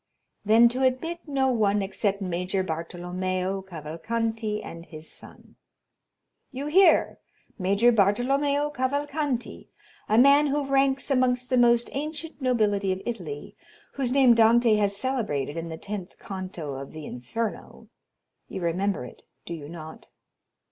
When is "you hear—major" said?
6.51-7.91